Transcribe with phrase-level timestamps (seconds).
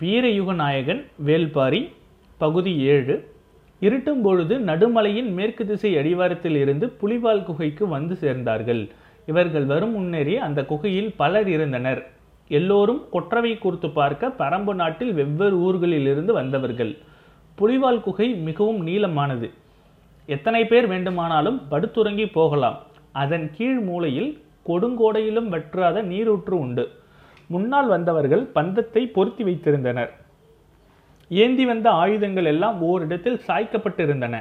[0.00, 1.88] வீரயுக நாயகன் வேல்பாரி
[2.38, 3.28] பகுதி ஏழு.
[3.80, 8.90] இருட்டும் பொழுது நடுமலையின் மேற்கு திசை அடிவாரத்தில் இருந்து புலிவால் குகைக்கு வந்து சேர்ந்தார்கள்.
[9.26, 12.06] இவர்கள் வரும் முன்னேறி அந்த குகையில் பலர் இருந்தனர்.
[12.48, 16.96] எல்லோரும் கொற்றவை கூர்த்து பார்க்க பரம்பு நாட்டில் வெவ்வேறு ஊர்களில் இருந்து வந்தவர்கள்.
[17.58, 19.50] புலிவால் குகை மிகவும் நீளமானது.
[20.26, 22.78] எத்தனை பேர் வேண்டுமானாலும் படுத்துறங்கி போகலாம்.
[23.12, 26.90] அதன் கீழ் மூலையில் கொடுங்கோடையிலும் வற்றாத நீரூற்று உண்டு.
[27.52, 30.10] முன்னால் வந்தவர்கள் பந்தத்தை பொருத்தி வைத்திருந்தனர்.
[31.30, 34.36] ஏந்தி வந்த ஆயுதங்கள் எல்லாம் ஓரிடத்தில் சாய்க்கப்பட்டிருந்தன.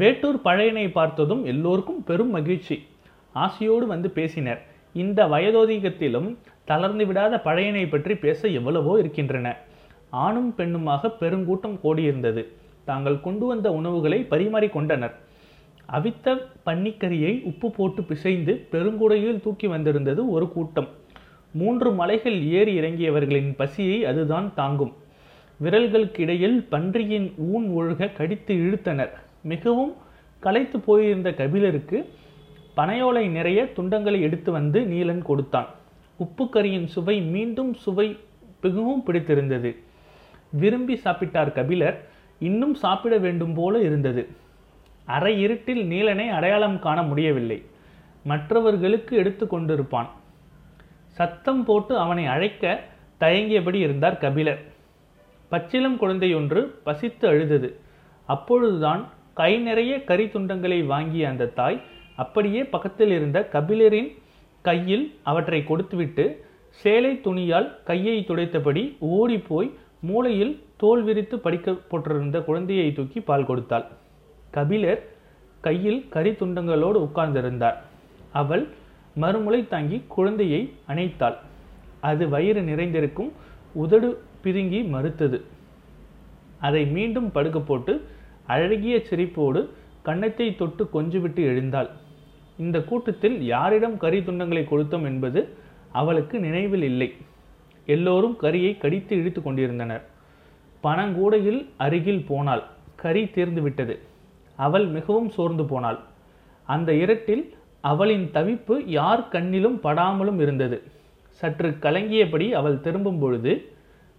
[0.00, 2.76] வேட்டூர் பழையனை பார்த்ததும் எல்லோருக்கும் பெரும் மகிழ்ச்சி.
[3.34, 4.60] ஆசையோடு வந்து பேசினர்.
[4.94, 6.28] இந்த வயதோதிகத்திலும்
[6.64, 9.56] தளர்ந்து விடாத பழையனை பற்றி பேச எவ்வளவோ இருக்கின்றன.
[10.24, 12.42] ஆணும் பெண்ணுமாக பெருங்கூட்டம் கோடியிருந்தது.
[12.84, 15.14] தாங்கள் கொண்டு வந்த உணவுகளை பரிமாறிக்கொண்டனர்
[15.88, 16.34] அவித்த
[16.66, 20.88] பன்னிக்கரியை உப்பு போட்டு பிசைந்து பெருங்குடையில் தூக்கி வந்திருந்தது ஒரு கூட்டம்.
[21.52, 24.92] மூன்று மலைகள் ஏறி இறங்கியவர்களின் பசியை அதுதான் தாங்கும்.
[25.62, 29.10] விரல்களுக்கிடையில் பன்றியின் ஊன் ஒழுக கடித்து இழுத்தனர்.
[29.42, 29.94] மிகவும்
[30.40, 32.10] களைத்து போயிருந்த கபிலருக்கு
[32.76, 35.66] பனையோலை நிறைய துண்டங்களை எடுத்து வந்து நீலன் கொடுத்தான்.
[36.18, 38.18] உப்புக்கரியின் சுவை மீண்டும் சுவை
[38.60, 39.76] மிகவும் பிடித்திருந்தது.
[40.50, 42.08] விரும்பி சாப்பிட்டார் கபிலர்.
[42.38, 44.28] இன்னும் சாப்பிட வேண்டும் போல இருந்தது.
[45.04, 47.62] அரை இருட்டில் நீலனை அடையாளம் காண முடியவில்லை.
[48.24, 50.06] மற்றவர்களுக்கு எடுத்து கொண்டிருப்பான்.
[51.18, 52.64] சத்தம் போட்டு அவனை அழைக்க
[53.20, 54.60] தயங்கியபடி இருந்தார் கபிலர்.
[55.52, 57.68] பச்சிலம் குழந்தையொன்று பசித்து அழுதது.
[58.28, 59.02] அப்பொழுதுதான்
[59.40, 61.78] கை நிறைய கறி துண்டங்களை வாங்கிய அந்த தாய்
[62.16, 64.10] அப்படியே பக்கத்தில் இருந்த கபிலரின்
[64.62, 66.24] கையில் அவற்றை கொடுத்துவிட்டு
[66.82, 73.86] சேலை துணியால் கையை துடைத்தபடி ஓடிப்போய் மூளையில் தோல் விரித்து படிக்க போட்டிருந்த குழந்தையை தூக்கி பால் கொடுத்தாள்.
[74.50, 75.02] கபிலர்
[75.66, 77.78] கையில் கறி துண்டங்களோடு உட்கார்ந்திருந்தார்.
[78.32, 78.64] அவள்
[79.20, 81.36] மறுமுளை தாங்கி குழந்தையை அணைத்தாள்.
[82.00, 83.32] அது வயிறு நிறைந்திருக்கும்
[83.72, 85.44] உதடு பிதுங்கி மறுத்தது.
[86.58, 88.08] அதை மீண்டும் படுக்க போட்டு
[88.46, 89.68] அழகிய சிரிப்போடு
[90.02, 91.90] கன்னத்தை தொட்டு கொஞ்சிவிட்டு எழுந்தாள்.
[92.58, 95.56] இந்த கூட்டத்தில் யாரிடம் கறி துண்டங்களை கொடுத்தோம் என்பது
[95.92, 97.12] அவளுக்கு நினைவில் இல்லை.
[97.86, 100.04] எல்லோரும் கரியை கடித்து இழுத்து கொண்டிருந்தனர்.
[100.82, 102.62] பனங்கூடையில் அருகில் போனாள்.
[102.96, 103.98] கறி தீர்ந்துவிட்டது.
[104.56, 105.98] அவள் மிகவும் சோர்ந்து போனாள்.
[106.64, 110.82] அந்த இரட்டில் அவளின் தவிப்பு யார் கண்ணிலும் படாமலும் இருந்தது.
[111.28, 113.52] சற்று கலங்கியபடி அவள் திரும்பும் பொழுது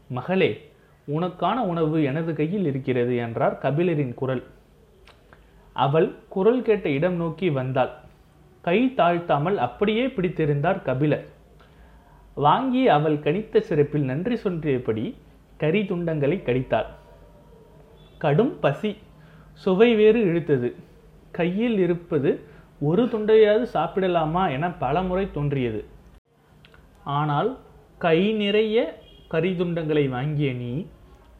[0.07, 0.72] மகளே
[1.07, 4.44] உனக்கான உணவு எனது கையில் இருக்கிறது என்றார் கபிலரின் குரல்.
[5.74, 7.91] அவள் குரல் கேட்ட இடம் நோக்கி வந்தாள்.
[8.62, 11.25] கை தாழ்த்தாமல் அப்படியே பிடித்திருந்தார் கபிலர்.
[12.34, 15.06] வாங்கி அவள் கணித்த சிறப்பில் நன்றி சொன்றியபடி
[15.57, 16.90] கறி துண்டங்களை கடித்தாள்.
[18.18, 18.97] கடும் பசி.
[19.53, 20.69] சுவை வேறு இழுத்தது.
[21.31, 22.51] கையில் இருப்பது
[22.88, 25.82] ஒரு துண்டையாவது சாப்பிடலாமா என பலமுறை தோன்றியது.
[27.04, 27.50] ஆனால்
[27.98, 28.78] கை நிறைய
[29.32, 30.88] கரிதுண்டங்களை வாங்கிய நீ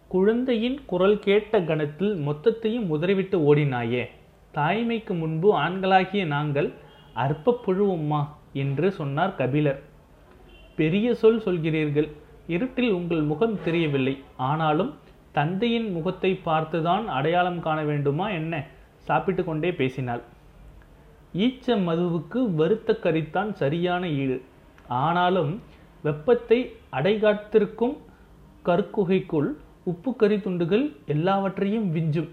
[0.08, 4.04] குழந்தையின் குரல் கேட்ட கணத்தில் மொத்தத்தையும் உதறிவிட்டு ஓடினாயே.
[4.54, 6.70] தாய்மைக்கு முன்பு ஆண்களாகிய நாங்கள்
[7.14, 7.58] அற்ப
[8.54, 9.82] என்று சொன்னார் கபிலர்.
[10.76, 12.10] பெரிய சொல் சொல்கிறீர்கள்
[12.48, 14.16] இருட்டில் உங்கள் முகம் தெரியவில்லை.
[14.38, 14.94] ஆனாலும்
[15.32, 18.54] தந்தையின் முகத்தை பார்த்துதான் அடையாளம் காண வேண்டுமா என்ன?
[18.98, 20.24] சாப்பிட்டு கொண்டே பேசினாள்.
[21.36, 24.42] ஈச்ச மதுவுக்கு வருத்த கறித்தான் சரியான ஈடு.
[24.88, 25.62] ஆனாலும்
[26.04, 27.98] வெப்பத்தை அடைகாத்திருக்கும்
[28.66, 29.50] கற்குகைக்குள்
[29.84, 32.30] உப்பு கறி துண்டுகள் எல்லாவற்றையும் விஞ்சும்.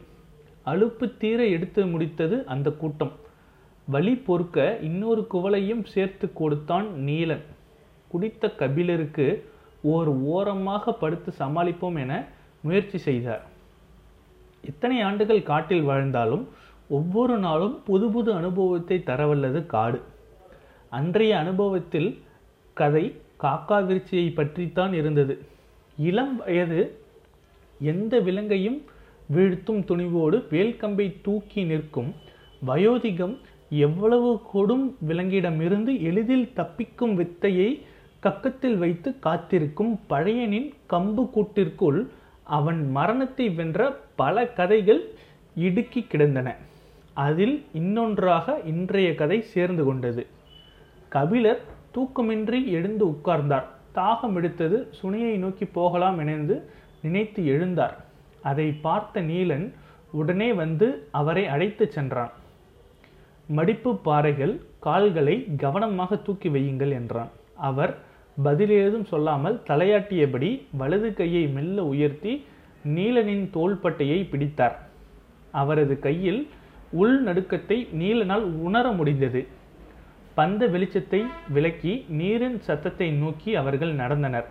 [0.64, 3.12] அலுப்பு தீர எடுத்து முடித்தது அந்த கூட்டம்.
[3.86, 7.44] வலி பொறுக்க இன்னொரு குவளையும் சேர்த்து கொடுத்தான் நீலன்.
[8.08, 9.26] குடித்த கபிலருக்கு
[9.82, 12.26] ஓர் ஓரமாக படுத்து சமாளிப்போம் என
[12.60, 13.44] முயற்சி செய்தார்.
[14.64, 16.48] இத்தனை ஆண்டுகள் காட்டில் வாழ்ந்தாலும்
[16.90, 19.98] ஒவ்வொரு நாளும் புது புது அனுபவத்தை தரவல்லது காடு.
[20.92, 22.10] அன்றைய அனுபவத்தில்
[22.76, 23.04] கதை
[23.42, 25.34] காக்கா விருச்சியை பற்றித்தான் இருந்தது.
[25.98, 26.80] இளம் வயது
[27.80, 28.78] எந்த விலங்கையும்
[29.34, 32.10] வீழ்த்தும் துணிவோடு வேல்கம்பை தூக்கி நிற்கும்
[32.66, 33.34] வயோதிகம்
[33.86, 37.70] எவ்வளவு கொடும் விலங்கிடமிருந்து எளிதில் தப்பிக்கும் வித்தையை
[38.22, 42.00] கக்கத்தில் வைத்து காத்திருக்கும் பழையனின் கம்பு கூட்டிற்குள்
[42.56, 43.80] அவன் மரணத்தை வென்ற
[44.16, 45.02] பல கதைகள்
[45.56, 46.48] இடுக்கி கிடந்தன.
[47.26, 50.22] அதில் இன்னொன்றாக இன்றைய கதை சேர்ந்து கொண்டது.
[51.14, 51.62] கபிலர்
[51.94, 53.66] தூக்கமின்றி எழுந்து உட்கார்ந்தார்.
[53.94, 56.56] தாகம் எடுத்தது சுனையை நோக்கி போகலாம் இணைந்து
[57.02, 57.96] நினைத்து எழுந்தார்.
[58.50, 59.66] அதை பார்த்த நீலன்
[60.12, 60.86] உடனே வந்து
[61.20, 62.32] அவரை அழைத்து சென்றான்.
[63.48, 64.54] மடிப்பு பாறைகள்
[64.86, 67.30] கால்களை கவனமாக தூக்கி வையுங்கள் என்றான்.
[67.68, 67.92] அவர்
[68.44, 70.50] பதிலேதும் சொல்லாமல் தலையாட்டியபடி
[70.80, 72.32] வலது கையை மெல்ல உயர்த்தி
[72.94, 74.76] நீலனின் தோள்பட்டையை பிடித்தார்.
[75.62, 76.40] அவரது கையில்
[76.92, 79.46] உள் நடுக்கத்தை நீலனால் உணர முடிந்தது.
[80.36, 84.44] பந்த வெளிச்சத்தை விலக்கி நீரின் சத்தத்தை நோக்கி அவர்கள் நடந்தனர்.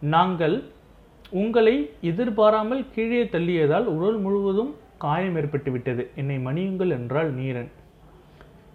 [0.00, 0.64] நாங்கள்
[1.30, 6.02] உங்களை எதிர்பாராமல் கீழே தள்ளியதால் உடல் முழுவதும் காயம் ஏற்பட்டுவிட்டது.
[6.14, 7.70] என்னை மணியுங்கள் என்றால் நீரன்.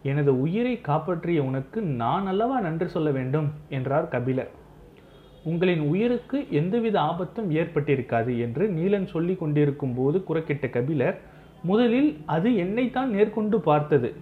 [0.04, 3.54] எனது உயிரை காப்பாற்றிய உனக்கு நான் அல்லவா நன்றி சொல்ல வேண்டும்?
[3.69, 4.51] என்றார் கபிலர்.
[5.44, 11.18] உங்களின் உயிருக்கு எந்தவித ஆபத்தும் ஏற்பட்டிருக்காது என்று நீலன் சொல்லி கொண்டிருக்கும் போது குறுக்கிட்ட கபிலர்
[11.63, 14.16] முதலில் அது என்னைத்தான் நேர்கொண்டு பார்த்தது.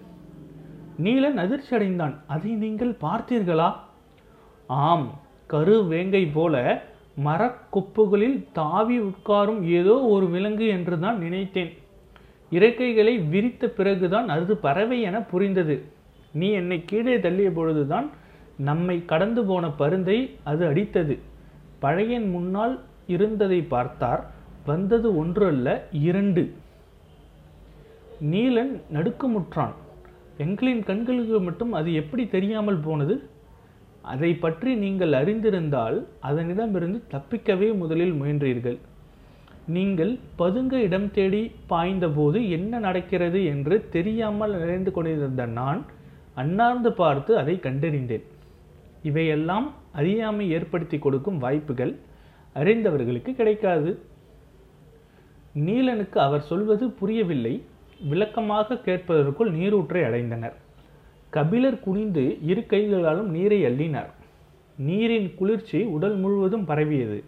[1.02, 3.72] நீலன் அதிர்ச்சி அடைந்தான் அதை நீங்கள் பார்த்தீர்களா?
[4.66, 6.82] ஆம் கரு வேங்கை போல
[7.24, 11.72] மரக்கொப்புகளில் தாவி உட்காரும் ஏதோ ஒரு விலங்கு என்று தான் நினைத்தேன்.
[12.52, 15.82] இறக்கைகளை விரித்த பிறகுதான் அது பறவை என புரிந்தது.
[16.32, 18.10] நீ என்னை கீழே தள்ளிய பொழுதுதான்
[18.56, 21.18] நம்மை கடந்து போன பருந்தை அது அடித்தது.
[21.78, 24.22] பழையன் முன்னால் இருந்ததை பார்த்தார்.
[24.66, 26.42] வந்தது ஒன்று அல்ல இரண்டு.
[28.20, 29.74] நீலன் நடுக்கமுற்றான்.
[30.38, 33.28] எங்களின் கண்களுக்கு மட்டும் அது எப்படி தெரியாமல் போனது?
[34.02, 38.78] அதை பற்றி நீங்கள் அறிந்திருந்தால் அதனிடமிருந்து தப்பிக்கவே முதலில் முயன்றீர்கள்.
[39.66, 45.84] நீங்கள் பதுங்க இடம் தேடி பாய்ந்தபோது என்ன நடக்கிறது என்று தெரியாமல் நிறைந்து கொண்டிருந்த நான்
[46.34, 48.24] அன்னார்ந்து பார்த்து அதை கண்டறிந்தேன்.
[49.02, 51.98] இவையெல்லாம் அறியாமை ஏற்படுத்தி கொடுக்கும் வாய்ப்புகள்
[52.54, 54.02] அறிந்தவர்களுக்கு கிடைக்காது.
[55.54, 57.62] நீலனுக்கு அவர் சொல்வது புரியவில்லை.
[58.08, 60.52] விளக்கமாக கேட்பதற்குள் நீரூற்றை அடைந்தனர்.
[61.30, 64.10] கபிலர் குனிந்து இரு கைகளாலும் நீரை அள்ளினார்.
[64.76, 67.24] நீரின் குளிர்ச்சி உடல் முழுவதும் பரவியது.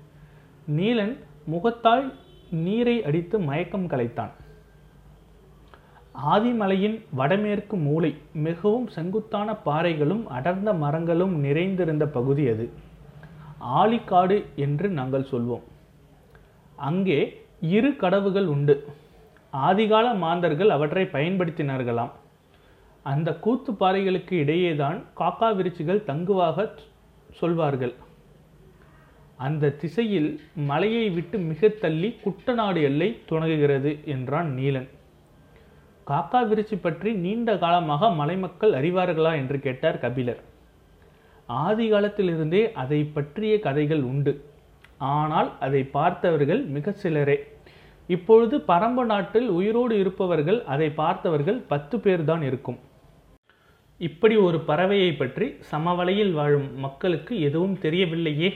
[0.71, 2.15] நீலன் முகத்தால்
[2.51, 4.31] நீரை அடித்து மயக்கம் கலைத்தான்.
[6.31, 12.71] ஆதிமலையின் வடமேற்கு மூலை மிகவும் செங்குத்தான பாறைகளும் அடர்ந்த மரங்களும் நிறைந்திருந்த பகுதி அது.
[13.61, 15.63] ஆலிக்காடு என்று நாங்கள் சொல்வோம்.
[16.77, 18.87] அங்கே இரு கடவுகள் உண்டு.
[19.53, 22.13] ஆதிகால மாந்தர்கள் அவற்றை பயன்படுத்தினார்களாம்.
[23.03, 26.67] அந்த கூத்து பாறைகளுக்கு இடையேதான் காக்கா விருச்சிகள் தங்குவாக
[27.33, 27.95] சொல்வார்கள்.
[29.37, 34.89] அந்த திசையில் மலையை விட்டு மிக தள்ளி குட்டநாடு எல்லை துணங்குகிறது என்றான் நீலன்.
[36.07, 40.41] காக்கா விரிச்சி பற்றி நீண்ட காலமாக மலைமக்கள் அறிவார்களா என்று கேட்டார் கபிலர்.
[41.47, 44.33] ஆதி காலத்திலிருந்தே அதை பற்றிய கதைகள் உண்டு.
[44.99, 47.37] ஆனால் அதை பார்த்தவர்கள் மிக சிலரே.
[48.07, 52.79] இப்பொழுது பரம்பு நாட்டில் உயிரோடு இருப்பவர்கள் அதை பார்த்தவர்கள் பத்து பேர் தான் இருக்கும்.
[53.99, 58.53] இப்படி ஒரு பறவையை பற்றி சமவலையில் வாழும் மக்களுக்கு எதுவும் தெரியவில்லையே.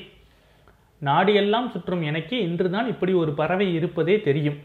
[1.03, 4.59] நாடியெல்லாம் சுற்றும் எனக்கே இன்றுதான் இப்படி ஒரு பறவை இருப்பதே தெரியும்.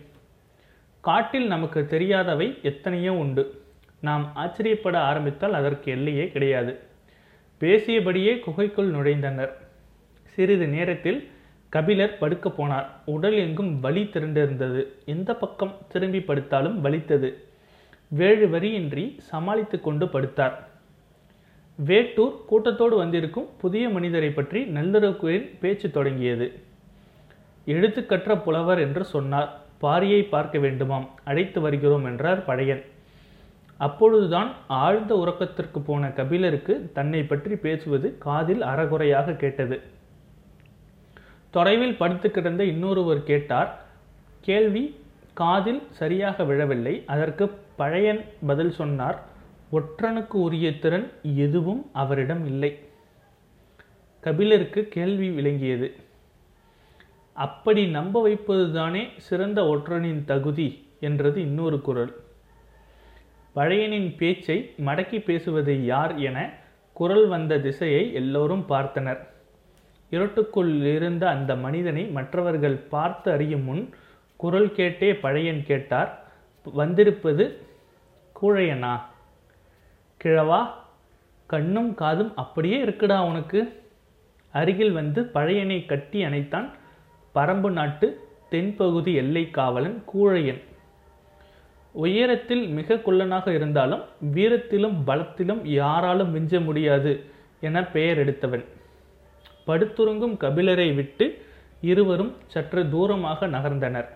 [1.01, 3.63] காட்டில் நமக்கு தெரியாதவை எத்தனையோ உண்டு.
[4.01, 6.79] நாம் ஆச்சரியப்பட ஆரம்பித்தால் அதற்கு எல்லையே கிடையாது.
[7.59, 9.51] பேசியபடியே குகைக்குள் நுழைந்தனர்.
[10.23, 11.29] சிறிது நேரத்தில்
[11.73, 12.87] கபிலர் படுக்க போனார்.
[13.05, 14.81] உடல் எங்கும் வலி திரண்டிருந்தது.
[15.05, 17.29] எந்த பக்கம் திரும்பி படுத்தாலும் வலித்தது.
[18.11, 20.55] வேறு வரியின்றி சமாளித்து கொண்டு படுத்தார்.
[21.79, 26.47] வேட்டூர் கூட்டத்தோடு வந்திருக்கும் புதிய மனிதரை பற்றி நல்லுறவுகளின் பேச்சு தொடங்கியது.
[27.67, 29.49] எழுத்துக்கற்ற புலவர் என்று சொன்னார்.
[29.81, 31.07] பாரியை பார்க்க வேண்டுமாம்.
[31.23, 32.83] அழைத்து வருகிறோம் என்றார் பழையன்
[33.79, 34.49] அப்பொழுதுதான்
[34.81, 39.77] ஆழ்ந்த உறக்கத்திற்கு போன கபிலருக்கு தன்னை பற்றி பேசுவது காதில் அறகுறையாக கேட்டது.
[41.51, 43.71] தொலைவில் படுத்து கிடந்த இன்னொருவர் கேட்டார்
[44.41, 44.83] கேள்வி
[45.33, 47.03] காதில் சரியாக விழவில்லை.
[47.05, 47.45] அதற்கு
[47.75, 49.17] பழையன் பதில் சொன்னார்
[49.71, 52.71] ஒற்றனுக்கு உரிய திறன் எதுவும் அவரிடம் இல்லை.
[54.23, 55.89] கபிலருக்கு கேள்வி விளங்கியது
[57.33, 60.69] அப்படி நம்ப வைப்பதுதானே சிறந்த ஒற்றனின் தகுதி?
[60.99, 62.11] என்றது இன்னொரு குரல்
[63.55, 66.37] பழையனின் பேச்சை மடக்கி பேசுவது யார் என
[66.93, 69.21] குரல் வந்த திசையை எல்லோரும் பார்த்தனர்.
[70.11, 73.83] இருட்டுக்குள் இருந்த அந்த மனிதனை மற்றவர்கள் பார்த்து அறியும் முன்
[74.35, 76.09] குரல் கேட்டே பழையன் கேட்டார்
[76.79, 77.45] வந்திருப்பது
[78.41, 78.93] கூழையனா?
[80.23, 80.61] கிழவா
[81.47, 83.59] கண்ணும் காதும் அப்படியே இருக்குடா உனக்கு.
[84.53, 86.67] அருகில் வந்து பழையனை கட்டி அணைத்தான்
[87.35, 88.07] பரம்பு நாட்டு
[88.51, 90.61] தென்பகுதி எல்லை காவலன் கூழையன்.
[91.95, 94.03] உயரத்தில் மிக குள்ளனாக இருந்தாலும்
[94.33, 97.13] வீரத்திலும் பலத்திலும் யாராலும் மிஞ்ச முடியாது
[97.61, 98.65] என பெயர் எடுத்தவன்.
[99.71, 101.25] படுத்துறங்கும் கபிலரை விட்டு
[101.91, 104.09] இருவரும் சற்று தூரமாக நகர்ந்தனர்.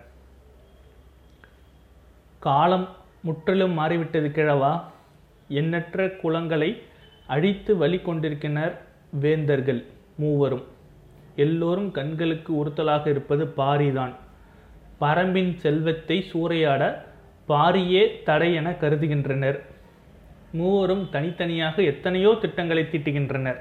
[2.38, 2.88] காலம்
[3.20, 4.72] முற்றிலும் மாறிவிட்டது கிழவா.
[5.60, 6.70] எண்ணற்ற குளங்களை
[7.26, 8.74] அழித்து வழி கொண்டிருக்கின்றனர்
[9.20, 9.80] வேந்தர்கள்
[10.22, 10.64] மூவரும்.
[11.44, 14.14] எல்லோரும் கண்களுக்கு உறுத்தலாக இருப்பது பாரிதான்.
[15.00, 16.82] பரம்பின் செல்வத்தை சூறையாட
[17.48, 19.58] பாரியே தடை என கருதுகின்றனர்.
[20.52, 23.58] மூவரும் தனித்தனியாக எத்தனையோ திட்டங்களை தீட்டுகின்றனர்.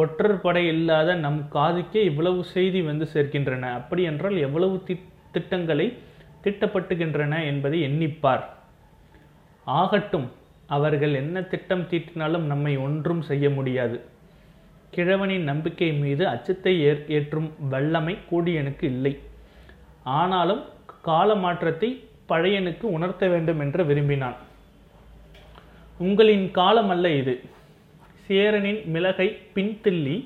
[0.00, 3.70] ஒற்றர் படை இல்லாத நம் காதுக்கே இவ்வளவு செய்தி வந்து சேர்க்கின்றன.
[3.78, 4.76] அப்படி என்றால் எவ்வளவு
[5.34, 5.86] திட்டங்களை
[6.44, 8.44] திட்டப்பட்டுகின்றன என்பதை எண்ணிப்பார்.
[9.66, 10.28] ஆகட்டும்
[10.76, 13.96] அவர்கள் என்ன திட்டம் தீட்டினாலும் நம்மை ஒன்றும் செய்ய முடியாது.
[14.94, 19.12] கிழவனின் நம்பிக்கை மீது அச்சத்தை ஏற் ஏற்றும் வல்லமை கூடியனுக்கு இல்லை.
[20.18, 20.62] ஆனாலும்
[21.08, 21.90] கால மாற்றத்தை
[22.28, 24.38] பழையனுக்கு உணர்த்த வேண்டும் என்று விரும்பினான்.
[26.00, 27.34] உங்களின் காலம் அல்ல இது.
[28.26, 30.16] சேரனின் மிளகை பின்தில்லி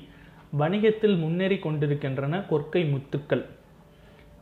[0.57, 3.43] வணிகத்தில் முன்னேறி கொண்டிருக்கின்றன கொற்கை முத்துக்கள்.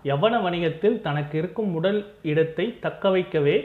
[0.03, 3.57] யவன வணிகத்தில் தனக்கு இருக்கும் உடல் இடத்தை தக்க வைக்கவே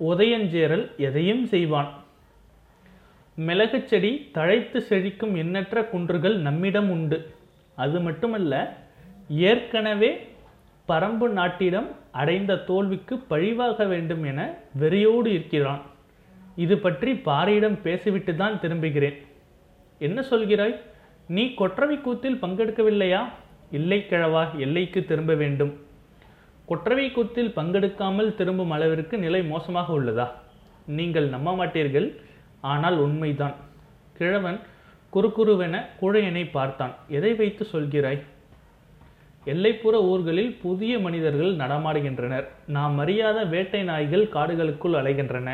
[0.00, 1.90] உதயஞ்சேரல் எதையும் செய்வான்.
[3.38, 7.18] மிளகுச் செடி தழைத்து செழிக்கும் எண்ணற்ற குன்றுகள் நம்மிடம் உண்டு.
[7.76, 8.54] அது மட்டுமல்ல
[9.28, 10.10] ஏற்கனவே
[10.88, 14.40] பரம்பு நாட்டிடம் அடைந்த தோல்விக்கு பழிவாக வேண்டும் என
[14.80, 15.82] வெறியோடு இருக்கிறான்.
[16.64, 19.18] இது பற்றி பாரியிடம் பேசிவிட்டு தான் திரும்புகிறேன்.
[20.06, 20.74] என்ன சொல்கிறாய்?
[21.36, 23.20] நீ கொற்றவை கூத்தில் பங்கெடுக்கவில்லையா?
[23.78, 25.72] இல்லை கிழவா எல்லைக்கு திரும்ப வேண்டும்.
[26.70, 30.26] கொற்றவை கூத்தில் பங்கெடுக்காமல் திரும்பும் அளவிற்கு நிலை மோசமாக உள்ளதா?
[30.98, 32.08] நீங்கள் நம்ப மாட்டீர்கள்.
[32.72, 33.56] ஆனால் உண்மைதான்.
[34.18, 34.58] கிழவன்
[35.12, 36.94] குறுக்குறுவென குழையனை பார்த்தான்.
[37.18, 38.20] எதை வைத்து சொல்கிறாய்?
[39.52, 42.46] எல்லைப்புற ஊர்களில் புதிய மனிதர்கள் நடமாடுகின்றனர்.
[42.76, 45.50] நாம் அறியாத வேட்டை நாய்கள் காடுகளுக்குள் அலைகின்றன.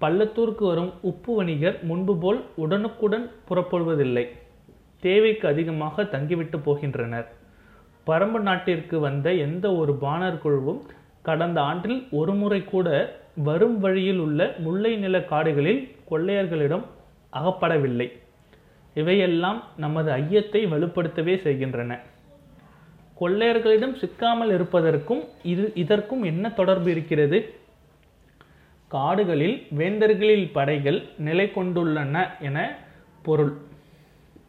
[0.00, 4.24] பள்ளத்தூருக்கு வரும் உப்பு வணிகர் முன்பு போல் உடனுக்குடன் புறப்படுவதில்லை.
[5.02, 7.26] தேவைக்கு அதிகமாக தங்கிவிட்டு போகின்றனர்.
[8.06, 10.80] பரம்பு நாட்டிற்கு வந்த எந்த ஒரு பாணர் குழுவும்
[11.22, 12.88] கடந்த ஆண்டில் ஒரு முறை கூட
[13.48, 16.84] வரும் வழியில் உள்ள முல்லை நில காடுகளில் கொள்ளையர்களிடம்
[17.32, 18.08] அகப்படவில்லை.
[18.94, 22.00] இவையெல்லாம் நமது ஐயத்தை வலுப்படுத்தவே செய்கின்றன.
[23.20, 27.38] கொள்ளையர்களிடம் சிக்காமல் இருப்பதற்கும் இது இதற்கும் என்ன தொடர்பு இருக்கிறது?
[28.88, 32.76] காடுகளில் வேந்தர்களில் படைகள் நிலை கொண்டுள்ளன என
[33.22, 33.52] பொருள்.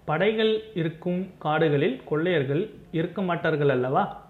[0.05, 4.27] படைகள் இருக்கும் காடுகளில் கொள்ளையர்கள் இருக்க மாட்டார்கள் அல்லவா?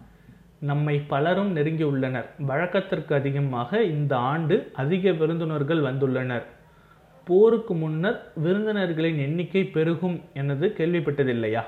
[0.60, 2.26] நம்மை பலரும் நெருங்கியுள்ளனர்.
[2.40, 6.44] வழக்கத்திற்கு அதிகமாக இந்த ஆண்டு அதிக விருந்தினர்கள் வந்துள்ளனர்.
[7.26, 11.64] போருக்கு முன்னர் விருந்தினர்களின் எண்ணிக்கை பெருகும் எனது கேள்விப்பட்டதில்லையா?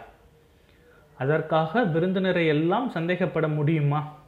[1.18, 4.20] அதற்காக விருந்தினரை எல்லாம் சந்தேகப்பட முடியுமா?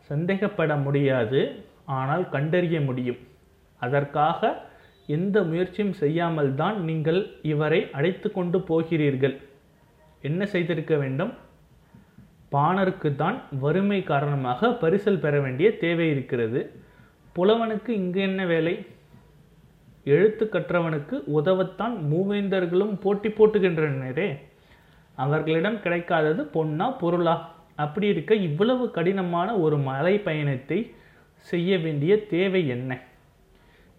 [0.00, 3.16] சந்தேகப்பட முடியாது ஆனால் கண்டறிய முடியும்.
[3.76, 4.40] அதற்காக
[5.08, 9.36] எந்த முயற்சியும் செய்யாமல் தான் நீங்கள் இவரை அழைத்து கொண்டு போகிறீர்கள்.
[10.22, 11.32] என்ன செய்திருக்க வேண்டும்?
[12.52, 16.60] பாணருக்கு தான் வறுமை காரணமாக பரிசல் பெற வேண்டிய தேவை இருக்கிறது.
[17.36, 18.74] புலவனுக்கு இங்கு என்ன வேலை?
[20.04, 24.28] எழுத்து கற்றவனுக்கு உதவத்தான் மூவேந்தர்களும் போட்டி போட்டுகின்றனரே.
[25.14, 27.34] அவர்களிடம் கிடைக்காதது பொன்னா பொருளா?
[27.74, 30.78] அப்படி இருக்க இவ்வளவு கடினமான ஒரு மலை பயணத்தை
[31.38, 32.90] செய்ய வேண்டிய தேவை என்ன?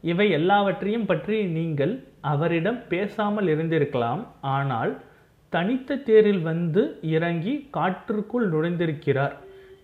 [0.01, 4.21] இவை எல்லாவற்றையும் பற்றி நீங்கள் அவரிடம் பேசாமல் இருந்திருக்கலாம்.
[4.41, 5.01] ஆனால்
[5.49, 9.35] தனித்த தேரில் வந்து இறங்கி காற்றுக்குள் நுழைந்திருக்கிறார்.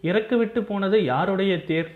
[0.02, 1.90] இறக்குவிட்டு போனது யாருடைய தேர்?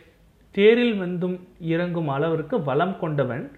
[0.51, 3.51] தேரில் வந்தும் இறங்கும் அளவிற்கு வளம் கொண்டவன்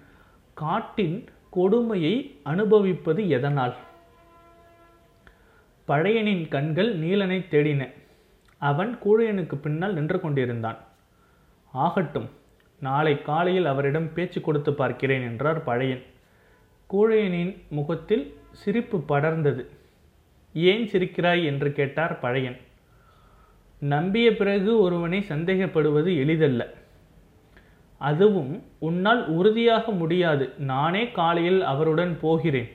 [0.53, 1.17] காட்டின்
[1.49, 3.75] கொடுமையை அனுபவிப்பது எதனால்?
[5.87, 7.83] பழையனின் கண்கள் நீலனை தேடின.
[8.61, 10.79] அவன் கூழையனுக்கு பின்னால் நின்று கொண்டிருந்தான்.
[11.73, 12.29] ஆகட்டும்
[12.79, 16.03] நாளை காலையில் அவரிடம் பேச்சு கொடுத்து பார்க்கிறேன் என்றார் பழையன்.
[16.89, 19.65] கூழையனின் முகத்தில் சிரிப்பு படர்ந்தது.
[20.53, 22.57] ஏன் சிரிக்கிறாய் என்று கேட்டார் பழையன்.
[23.79, 26.73] நம்பிய பிறகு ஒருவனை சந்தேகப்படுவது எளிதல்ல.
[27.97, 30.49] அதுவும் உன்னால் உறுதியாக முடியாது.
[30.57, 32.69] நானே காலையில் அவருடன் போகிறேன்.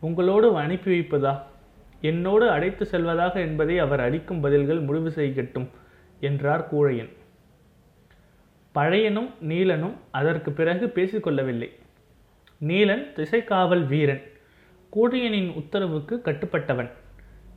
[0.00, 1.38] உங்களோடு அனுப்பி வைப்பதா?
[2.00, 5.68] என்னோடு அழைத்து செல்வதாக என்பதை அவர் அளிக்கும் பதில்கள் முடிவு செய்யட்டும்
[6.20, 7.12] என்றார் கூழையன்.
[8.74, 11.70] பழையனும் நீலனும் அதற்கு பிறகு பேசிக்கொள்ளவில்லை.
[12.60, 14.22] நீலன் திசைக்காவல் வீரன்.
[14.92, 16.90] கூடியனின் உத்தரவுக்கு கட்டுப்பட்டவன்.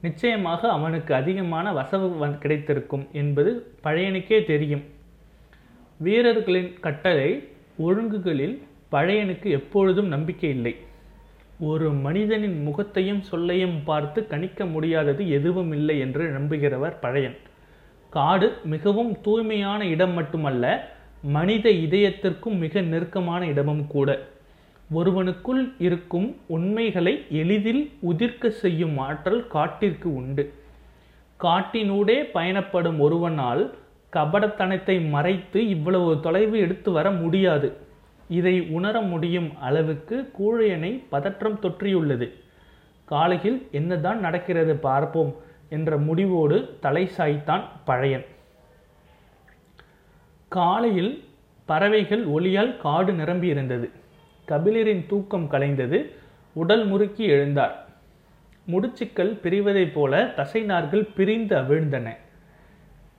[0.02, 4.84] நிச்சயமாக அவனுக்கு அதிகமான வசவு கிடைத்திருக்கும் என்பது பழையனுக்கே தெரியும்.
[5.98, 10.76] வீரர்களின் கட்டளை ஒழுங்குகளில் பழையனுக்கு எப்பொழுதும் நம்பிக்கை இல்லை.
[11.60, 17.38] ஒரு மனிதனின் முகத்தையும் சொல்லையும் பார்த்து கணிக்க முடியாதது எதுவும் இல்லை என்று நம்புகிறவர் பழையன்.
[18.10, 24.20] காடு மிகவும் தூய்மையான இடம் மட்டுமல்ல மனித இதயத்திற்கும் மிக நெருக்கமான இடமும் கூட.
[24.94, 30.54] ஒருவனுக்குள் இருக்கும் உண்மைகளை எளிதில் உதிர்க்க செய்யும் ஆற்றல் காட்டிற்கு உண்டு.
[31.40, 33.74] காட்டினூடே பயணப்படும் ஒருவனால்
[34.14, 37.78] கபடத்தனத்தை மறைத்து இவ்வளவு தொலைவு எடுத்து வர முடியாது.
[38.28, 42.34] இதை உணர முடியும் அளவுக்கு கூழையனை பதற்றம் தொற்றியுள்ளது.
[43.06, 45.36] காலையில் என்னதான் நடக்கிறது பார்ப்போம்
[45.70, 48.26] என்ற முடிவோடு தலை சாய்த்தான் பழையன்.
[50.48, 51.24] காலையில்
[51.66, 53.90] பறவைகள் ஒளியால் காடு நிரம்பி இருந்தது.
[54.48, 56.12] கபிலரின் தூக்கம் கலைந்தது.
[56.54, 57.72] உடல் முறுக்கி எழுந்தார்.
[58.72, 62.16] முடிச்சுக்கள் பிரிவதைப் போல தசைநார்கள் பிரிந்து அவிழ்ந்தன.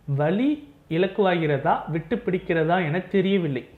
[0.05, 3.69] வலி இலக்குவாகிறதா விட்டு பிடிக்கிறதா என தெரியவில்லை.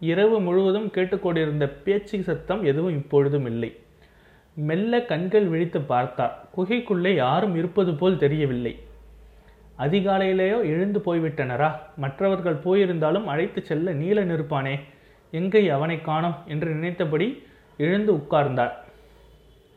[0.00, 3.76] இரவு முழுவதும் கேட்டுக்கொண்டிருந்த பேச்சு சத்தம் எதுவும் இப்பொழுதும் இல்லை.
[4.54, 6.48] மெல்ல கண்கள் விழித்து பார்த்தார்.
[6.56, 8.78] குகைக்குள்ளே யாரும் இருப்பது போல் தெரியவில்லை.
[9.78, 11.70] அதிகாலையிலேயோ எழுந்து போய்விட்டனரா?
[11.96, 14.74] மற்றவர்கள் போயிருந்தாலும் அழைத்து செல்ல நீல நிற்பானே
[15.30, 17.42] எங்கே அவனை காணோம் என்று நினைத்தபடி
[17.76, 18.74] எழுந்து உட்கார்ந்தார்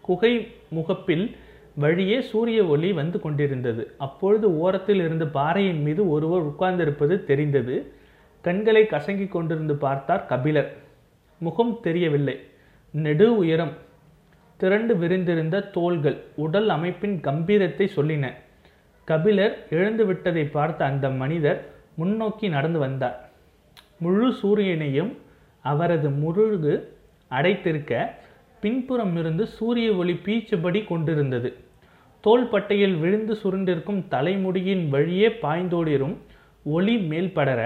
[0.01, 0.33] குகை
[0.69, 1.35] முகப்பில்
[1.75, 3.83] வழியே சூரிய ஒளி வந்து கொண்டிருந்தது.
[3.97, 7.75] அப்பொழுது ஓரத்தில் இருந்து பாறையின் மீது ஒருவர் உட்கார்ந்திருப்பது தெரிந்தது.
[8.41, 10.71] கண்களை கசங்கிக் கொண்டிருந்து பார்த்தார் கபிலர்.
[11.41, 12.35] முகம் தெரியவில்லை.
[12.93, 13.73] நெடு உயரம்
[14.57, 18.27] திரண்டு விரிந்திருந்த தோள்கள் உடல் அமைப்பின் கம்பீரத்தை சொல்லின.
[19.09, 21.59] கபிலர் எழுந்து விட்டதை பார்த்த அந்த மனிதர்
[21.99, 23.17] முன்னோக்கி நடந்து வந்தார்.
[24.03, 25.11] முழு சூரியனையும்
[25.65, 26.73] அவரது முருகு
[27.31, 27.93] அடைத்திருக்க
[28.63, 31.49] பின்புறம் இருந்து சூரிய ஒளி பீச்சுபடி கொண்டிருந்தது.
[32.23, 36.15] தோள்பட்டையில் விழுந்து சுருண்டிருக்கும் தலைமுடியின் வழியே பாய்ந்தோடிரும்
[36.63, 37.61] ஒளி மேல் படர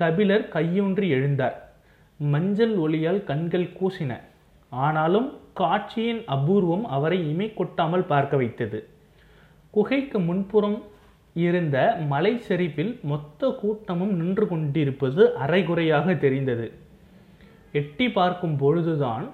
[0.00, 1.56] கபிலர் கையூன்றி எழுந்தார்.
[2.20, 4.12] மஞ்சள் ஒளியால் கண்கள் கூசின.
[4.72, 5.28] ஆனாலும்
[5.60, 8.80] காட்சியின் அபூர்வம் அவரை இமை கொட்டாமல் பார்க்க வைத்தது.
[9.70, 10.82] குகைக்கு முன்புறம்
[11.34, 16.72] இருந்த மலை சரிப்பில் மொத்த கூட்டமும் நின்று கொண்டிருப்பது அரைகுறையாக தெரிந்தது.
[17.72, 19.30] எட்டி பார்க்கும் பொழுதுதான்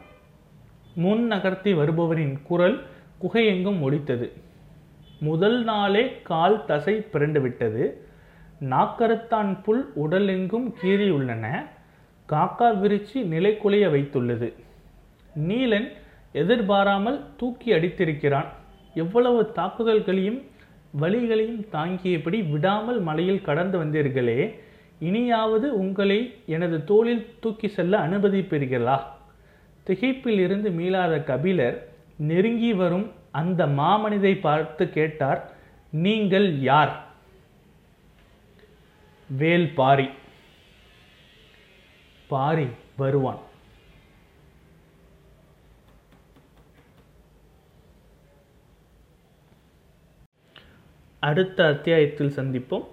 [0.95, 2.83] முன் நகர்த்தி வருபவரின் குரல்
[3.21, 4.33] குகையெங்கும் ஒலித்தது.
[5.21, 8.07] முதல் நாளே கால் தசை பிறண்டு விட்டது
[8.61, 11.67] நாக்கரத்தான் புல் உடலெங்கும் கீறியுள்ளன.
[12.29, 14.53] காக்கா விரிச்சி நிலைக்குலைய வைத்துள்ளது.
[15.49, 15.89] நீலன்
[16.33, 18.47] எதிர்பாராமல் தூக்கி அடித்திருக்கிறான்.
[18.95, 20.41] எவ்வளவு தாக்குதல்களையும்
[21.01, 24.55] வலிகளையும் தாங்கியபடி விடாமல் மலையில் கடந்து வந்தீர்களே
[24.99, 28.99] இனியாவது உங்களை எனது தோளில் தூக்கி செல்ல அனுமதிப்பீர்களா
[29.87, 35.41] திகைப்பில் இருந்து மீளாத கபிலர் நெருங்கி வரும் அந்த மாமனிதை பார்த்து கேட்டார்
[35.93, 36.93] நீங்கள் யார்?
[39.29, 40.09] வேல் பாரி
[42.29, 43.41] பாரி வருவான்.
[51.29, 52.87] அடுத்த அத்தியாயத்தில் சந்திப்போம்.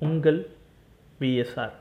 [0.00, 0.40] உங்கள்
[1.20, 1.76] விஎஸ்ஆர்